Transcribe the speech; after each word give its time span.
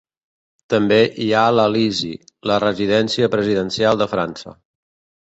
També 0.73 0.95
hi 1.25 1.25
ha 1.33 1.41
l'Elisi, 1.57 2.09
la 2.51 2.57
residència 2.63 3.29
presidencial 3.35 4.01
de 4.03 4.09
França. 4.15 4.55